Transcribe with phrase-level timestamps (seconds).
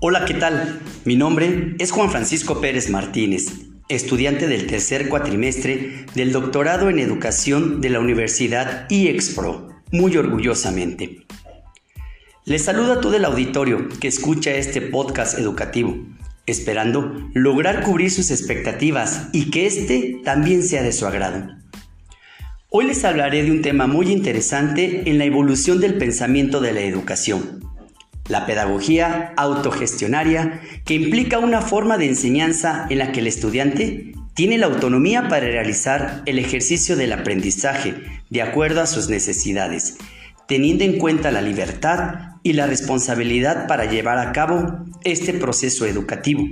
[0.00, 0.78] Hola, ¿qué tal?
[1.04, 3.46] Mi nombre es Juan Francisco Pérez Martínez,
[3.88, 11.26] estudiante del tercer cuatrimestre del doctorado en educación de la Universidad IEXPRO, muy orgullosamente.
[12.44, 15.98] Les saluda a todo el auditorio que escucha este podcast educativo,
[16.46, 21.48] esperando lograr cubrir sus expectativas y que este también sea de su agrado.
[22.70, 26.82] Hoy les hablaré de un tema muy interesante en la evolución del pensamiento de la
[26.82, 27.67] educación,
[28.28, 34.58] la pedagogía autogestionaria, que implica una forma de enseñanza en la que el estudiante tiene
[34.58, 37.94] la autonomía para realizar el ejercicio del aprendizaje
[38.30, 39.96] de acuerdo a sus necesidades,
[40.46, 46.46] teniendo en cuenta la libertad y la responsabilidad para llevar a cabo este proceso educativo.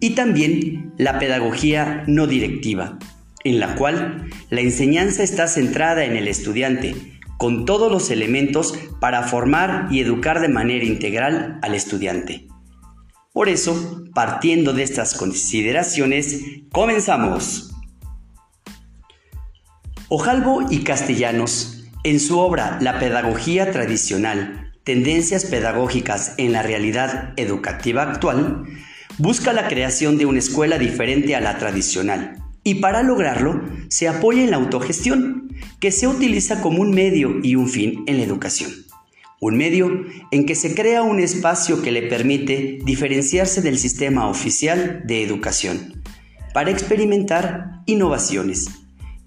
[0.00, 2.98] Y también la pedagogía no directiva,
[3.44, 6.94] en la cual la enseñanza está centrada en el estudiante,
[7.38, 12.46] con todos los elementos para formar y educar de manera integral al estudiante.
[13.32, 17.70] Por eso, partiendo de estas consideraciones, comenzamos.
[20.08, 28.02] Ojalvo y Castellanos, en su obra La Pedagogía Tradicional, Tendencias Pedagógicas en la Realidad Educativa
[28.02, 28.64] Actual,
[29.18, 34.42] busca la creación de una escuela diferente a la tradicional, y para lograrlo se apoya
[34.42, 38.72] en la autogestión, que se utiliza como un medio y un fin en la educación.
[39.40, 45.02] Un medio en que se crea un espacio que le permite diferenciarse del sistema oficial
[45.04, 46.02] de educación
[46.52, 48.66] para experimentar innovaciones.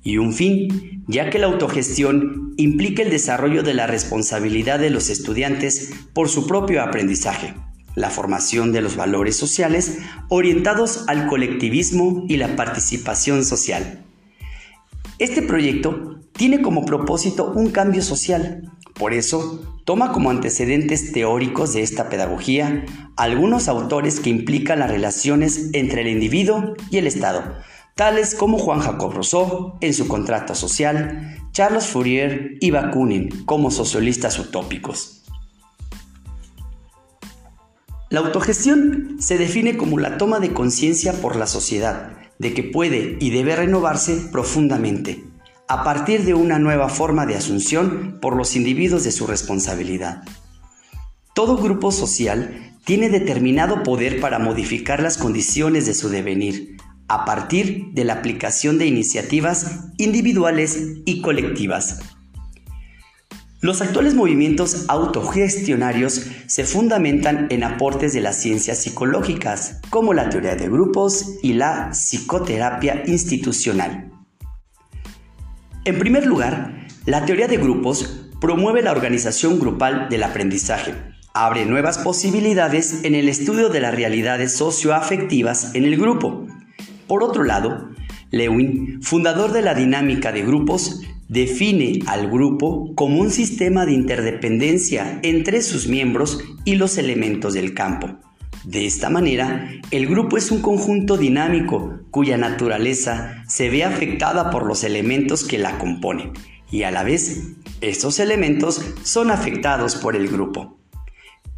[0.04, 5.10] Y un fin, ya que la autogestión implica el desarrollo de la responsabilidad de los
[5.10, 7.54] estudiantes por su propio aprendizaje
[7.96, 14.04] la formación de los valores sociales orientados al colectivismo y la participación social.
[15.18, 21.82] Este proyecto tiene como propósito un cambio social, por eso toma como antecedentes teóricos de
[21.82, 22.86] esta pedagogía
[23.18, 27.58] algunos autores que implican las relaciones entre el individuo y el Estado,
[27.96, 34.40] tales como Juan Jacob Rousseau en su contrato social, Charles Fourier y Bakunin como socialistas
[34.40, 35.19] utópicos.
[38.10, 43.18] La autogestión se define como la toma de conciencia por la sociedad de que puede
[43.20, 45.24] y debe renovarse profundamente
[45.68, 50.24] a partir de una nueva forma de asunción por los individuos de su responsabilidad.
[51.36, 56.78] Todo grupo social tiene determinado poder para modificar las condiciones de su devenir
[57.08, 62.00] a partir de la aplicación de iniciativas individuales y colectivas
[63.62, 70.56] los actuales movimientos autogestionarios se fundamentan en aportes de las ciencias psicológicas, como la teoría
[70.56, 74.12] de grupos y la psicoterapia institucional.
[75.84, 80.94] En primer lugar, la teoría de grupos promueve la organización grupal del aprendizaje,
[81.34, 86.48] abre nuevas posibilidades en el estudio de las realidades socioafectivas en el grupo.
[87.08, 87.90] Por otro lado,
[88.32, 95.20] Lewin, fundador de la dinámica de grupos, define al grupo como un sistema de interdependencia
[95.24, 98.18] entre sus miembros y los elementos del campo.
[98.66, 104.66] De esta manera, el grupo es un conjunto dinámico cuya naturaleza se ve afectada por
[104.66, 106.34] los elementos que la componen
[106.72, 110.78] y a la vez estos elementos son afectados por el grupo.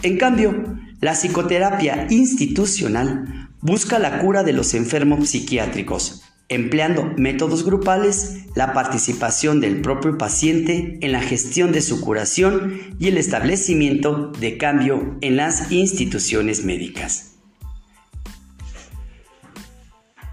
[0.03, 8.39] En cambio, la psicoterapia institucional busca la cura de los enfermos psiquiátricos, empleando métodos grupales,
[8.55, 14.57] la participación del propio paciente en la gestión de su curación y el establecimiento de
[14.57, 17.35] cambio en las instituciones médicas.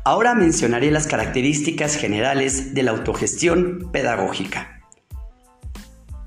[0.04, 4.82] Ahora mencionaré las características generales de la autogestión pedagógica.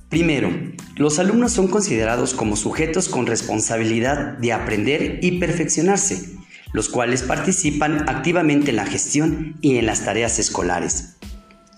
[0.07, 0.51] Primero,
[0.95, 6.40] los alumnos son considerados como sujetos con responsabilidad de aprender y perfeccionarse
[6.73, 11.17] los cuales participan activamente en la gestión y en las tareas escolares.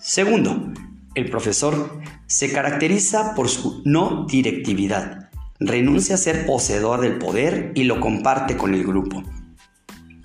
[0.00, 0.72] Segundo,
[1.14, 5.30] el profesor se caracteriza por su no directividad.
[5.60, 9.22] Renuncia a ser poseedor del poder y lo comparte con el grupo.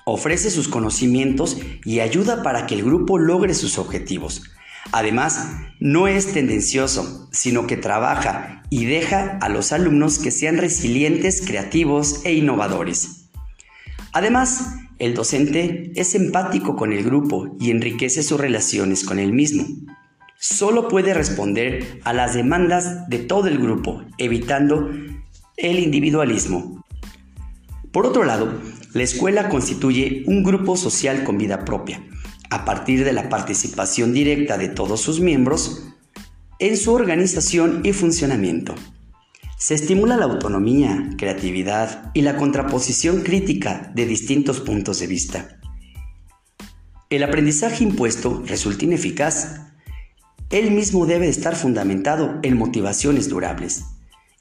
[0.06, 4.44] Ofrece sus conocimientos y ayuda para que el grupo logre sus objetivos.
[4.92, 11.44] Además, no es tendencioso, sino que trabaja y deja a los alumnos que sean resilientes,
[11.45, 13.19] creativos e innovadores.
[14.13, 19.65] Además, el docente es empático con el grupo y enriquece sus relaciones con el mismo.
[20.38, 24.89] Solo puede responder a las demandas de todo el grupo, evitando
[25.57, 26.83] el individualismo.
[27.91, 28.61] Por otro lado,
[28.94, 32.03] la escuela constituye un grupo social con vida propia,
[32.50, 35.85] a partir de la participación directa de todos sus miembros
[36.59, 38.75] en su organización y funcionamiento.
[39.61, 45.59] Se estimula la autonomía, creatividad y la contraposición crítica de distintos puntos de vista.
[47.09, 49.59] El aprendizaje impuesto resulta ineficaz.
[50.50, 53.83] Él mismo debe estar fundamentado en motivaciones durables.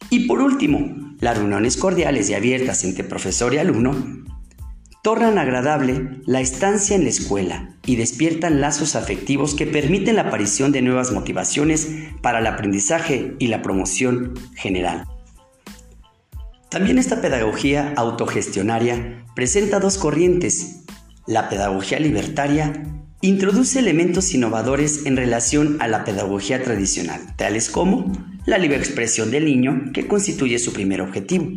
[0.09, 3.97] Y por último, las reuniones cordiales y abiertas entre profesor y alumno
[5.03, 10.73] tornan agradable la estancia en la escuela y despiertan lazos afectivos que permiten la aparición
[10.73, 11.89] de nuevas motivaciones
[12.21, 15.05] para el aprendizaje y la promoción general.
[16.71, 20.85] También esta pedagogía autogestionaria presenta dos corrientes.
[21.27, 22.85] La pedagogía libertaria
[23.21, 28.13] introduce elementos innovadores en relación a la pedagogía tradicional, tales como
[28.45, 31.49] la libre expresión del niño, que constituye su primer objetivo,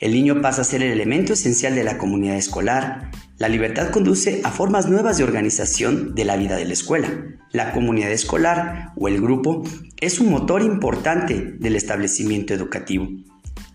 [0.00, 3.10] el niño pasa a ser el elemento esencial de la comunidad escolar.
[3.36, 7.08] La libertad conduce a formas nuevas de organización de la vida de la escuela.
[7.50, 9.64] La comunidad escolar o el grupo
[10.00, 13.08] es un motor importante del establecimiento educativo.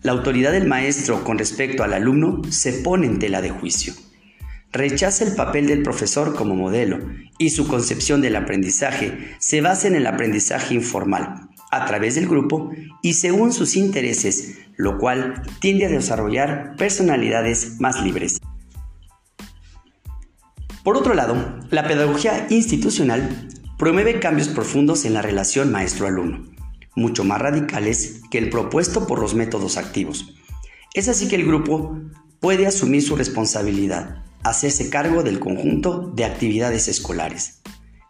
[0.02, 3.92] La autoridad del maestro con respecto al alumno se pone en tela de juicio.
[4.72, 6.98] Rechaza el papel del profesor como modelo
[7.38, 12.70] y su concepción del aprendizaje se basa en el aprendizaje informal, a través del grupo
[13.02, 18.40] y según sus intereses, lo cual tiende a desarrollar personalidades más libres.
[20.82, 21.36] Por otro lado,
[21.70, 23.48] la pedagogía institucional
[23.78, 26.44] promueve cambios profundos en la relación maestro-alumno,
[26.94, 30.34] mucho más radicales que el propuesto por los métodos activos.
[30.92, 31.98] Es así que el grupo
[32.38, 37.62] puede asumir su responsabilidad, hacerse cargo del conjunto de actividades escolares.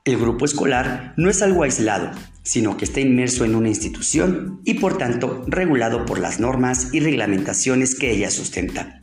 [0.05, 2.10] El grupo escolar no es algo aislado,
[2.44, 7.00] sino que está inmerso en una institución y por tanto regulado por las normas y
[7.00, 9.00] reglamentaciones que ella sustenta.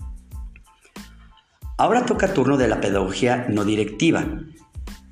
[1.78, 4.44] Ahora toca turno de la pedagogía no directiva.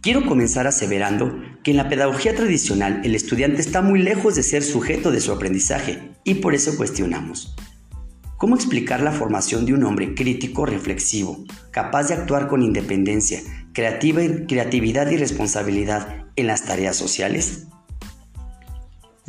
[0.02, 4.64] Quiero comenzar aseverando que en la pedagogía tradicional el estudiante está muy lejos de ser
[4.64, 7.56] sujeto de su aprendizaje y por eso cuestionamos.
[8.38, 13.42] ¿Cómo explicar la formación de un hombre crítico reflexivo, capaz de actuar con independencia,
[13.74, 17.68] creatividad y responsabilidad en las tareas sociales?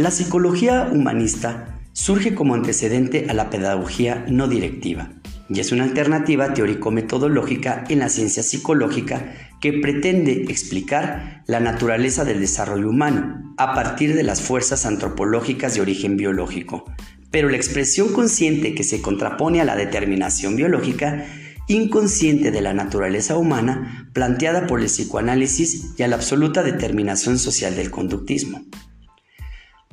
[0.00, 5.10] La psicología humanista surge como antecedente a la pedagogía no directiva
[5.50, 12.40] y es una alternativa teórico-metodológica en la ciencia psicológica que pretende explicar la naturaleza del
[12.40, 16.86] desarrollo humano a partir de las fuerzas antropológicas de origen biológico,
[17.30, 21.26] pero la expresión consciente que se contrapone a la determinación biológica
[21.68, 27.76] inconsciente de la naturaleza humana planteada por el psicoanálisis y a la absoluta determinación social
[27.76, 28.64] del conductismo.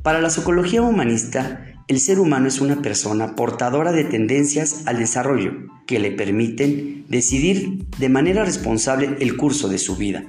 [0.07, 5.51] Para la psicología humanista, el ser humano es una persona portadora de tendencias al desarrollo
[5.85, 10.23] que le permiten decidir de manera responsable el curso de su vida.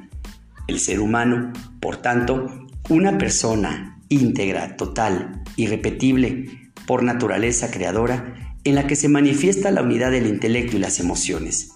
[0.66, 6.46] El ser humano, por tanto, una persona íntegra, total, irrepetible,
[6.84, 11.70] por naturaleza creadora, en la que se manifiesta la unidad del intelecto y las emociones.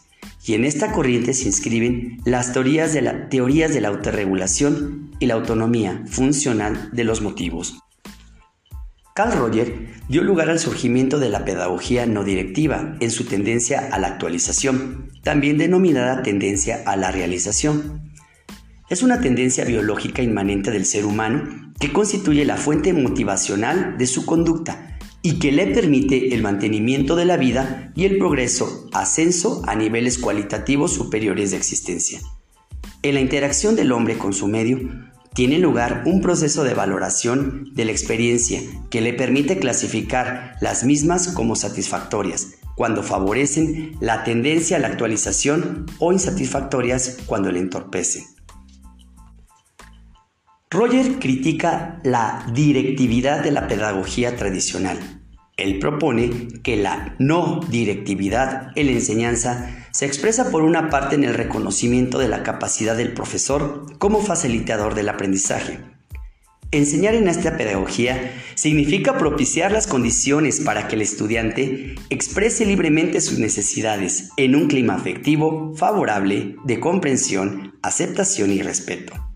[0.45, 5.27] Y en esta corriente se inscriben las teorías de la, teorías de la autorregulación y
[5.27, 7.81] la autonomía funcional de los motivos.
[9.14, 13.99] Carl Roger dio lugar al surgimiento de la pedagogía no directiva en su tendencia a
[13.99, 18.11] la actualización, también denominada tendencia a la realización.
[18.88, 24.25] Es una tendencia biológica inmanente del ser humano que constituye la fuente motivacional de su
[24.25, 29.75] conducta y que le permite el mantenimiento de la vida y el progreso, ascenso a
[29.75, 32.20] niveles cualitativos superiores de existencia.
[33.03, 34.79] En la interacción del hombre con su medio,
[35.34, 38.60] tiene lugar un proceso de valoración de la experiencia
[38.91, 45.86] que le permite clasificar las mismas como satisfactorias cuando favorecen la tendencia a la actualización
[45.98, 48.24] o insatisfactorias cuando le entorpecen.
[50.70, 55.21] Roger critica la directividad de la pedagogía tradicional
[55.63, 61.25] él propone que la no directividad en la enseñanza se expresa por una parte en
[61.25, 65.79] el reconocimiento de la capacidad del profesor como facilitador del aprendizaje.
[66.71, 73.39] Enseñar en esta pedagogía significa propiciar las condiciones para que el estudiante exprese libremente sus
[73.39, 79.31] necesidades en un clima afectivo favorable de comprensión, aceptación y respeto.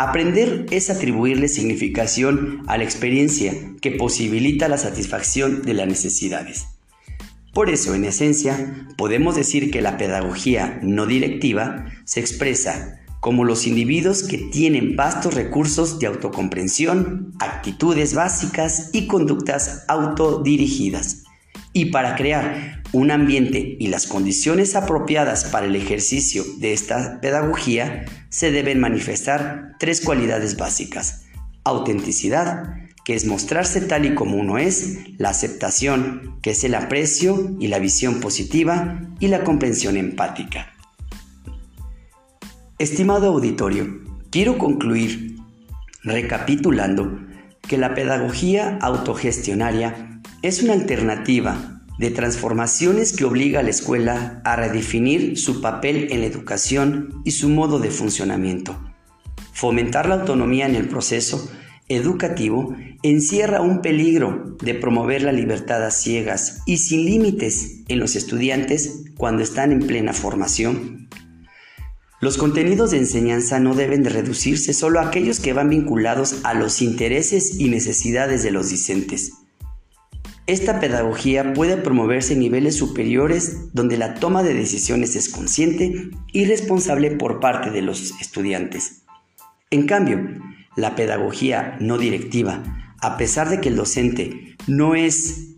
[0.00, 3.52] Aprender es atribuirle significación a la experiencia
[3.82, 6.68] que posibilita la satisfacción de las necesidades.
[7.52, 13.66] Por eso, en esencia, podemos decir que la pedagogía no directiva se expresa como los
[13.66, 21.24] individuos que tienen vastos recursos de autocomprensión, actitudes básicas y conductas autodirigidas.
[21.72, 28.04] Y para crear un ambiente y las condiciones apropiadas para el ejercicio de esta pedagogía,
[28.28, 31.26] se deben manifestar tres cualidades básicas.
[31.64, 32.74] Autenticidad,
[33.04, 37.68] que es mostrarse tal y como uno es, la aceptación, que es el aprecio y
[37.68, 40.72] la visión positiva, y la comprensión empática.
[42.78, 44.00] Estimado auditorio,
[44.30, 45.36] quiero concluir
[46.02, 47.20] recapitulando
[47.68, 50.09] que la pedagogía autogestionaria
[50.42, 56.20] es una alternativa de transformaciones que obliga a la escuela a redefinir su papel en
[56.20, 58.78] la educación y su modo de funcionamiento.
[59.52, 61.50] Fomentar la autonomía en el proceso
[61.88, 68.16] educativo encierra un peligro de promover la libertad a ciegas y sin límites en los
[68.16, 71.08] estudiantes cuando están en plena formación.
[72.22, 76.54] Los contenidos de enseñanza no deben de reducirse solo a aquellos que van vinculados a
[76.54, 79.32] los intereses y necesidades de los discentes.
[80.50, 86.44] Esta pedagogía puede promoverse en niveles superiores donde la toma de decisiones es consciente y
[86.44, 89.04] responsable por parte de los estudiantes.
[89.70, 90.18] En cambio,
[90.74, 92.64] la pedagogía no directiva,
[93.00, 95.54] a pesar de que el docente no es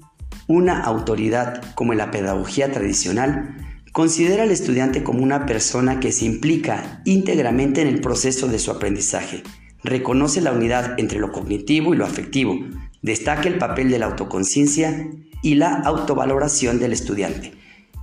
[0.47, 3.57] una autoridad como en la pedagogía tradicional,
[3.93, 8.71] considera al estudiante como una persona que se implica íntegramente en el proceso de su
[8.71, 9.43] aprendizaje,
[9.83, 12.59] reconoce la unidad entre lo cognitivo y lo afectivo,
[13.03, 15.09] destaca el papel de la autoconciencia
[15.43, 17.53] y la autovaloración del estudiante.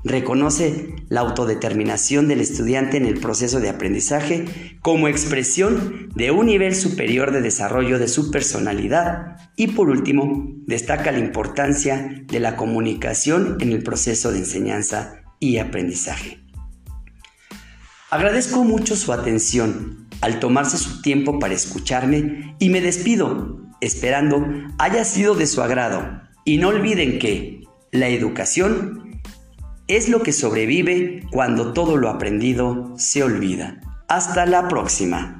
[0.03, 4.45] Reconoce la autodeterminación del estudiante en el proceso de aprendizaje
[4.81, 9.35] como expresión de un nivel superior de desarrollo de su personalidad.
[9.57, 15.57] Y por último destaca la importancia de la comunicación en el proceso de enseñanza y
[15.57, 16.39] aprendizaje.
[18.09, 24.45] Agradezco mucho su atención al tomarse su tiempo para escucharme y me despido esperando
[24.77, 29.21] haya sido de su agrado y no olviden que la educación
[29.87, 33.81] es lo que sobrevive cuando todo lo aprendido se olvida.
[34.07, 35.38] Hasta la próxima.